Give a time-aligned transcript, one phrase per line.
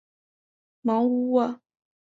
[0.81, 1.61] 芒乌沃。